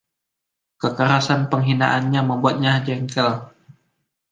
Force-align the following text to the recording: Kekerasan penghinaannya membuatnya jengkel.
Kekerasan 0.81 1.41
penghinaannya 1.53 2.21
membuatnya 2.29 2.73
jengkel. 2.87 3.29